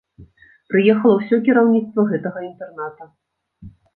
Прыехала 0.71 1.17
ўсё 1.19 1.35
кіраўніцтва 1.49 2.05
гэтага 2.13 2.39
інтэрната. 2.49 3.03